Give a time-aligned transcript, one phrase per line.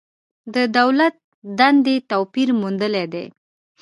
[0.53, 1.15] د دولت
[1.59, 3.25] دندې توپیر موندلی دی.